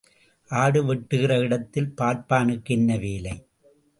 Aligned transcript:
ஆடு 0.51 0.79
வெட்டுகிற 0.87 1.37
இடத்திலே 1.41 1.87
பார்ப்பானுக்கு 2.01 2.69
என்ன 2.69 2.97
வேலை? 2.97 3.33